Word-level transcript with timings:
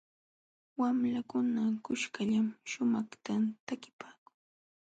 Wamlakuna 0.79 1.63
kuskallam 1.85 2.47
shumaqta 2.69 3.33
takipaakun. 3.67 4.35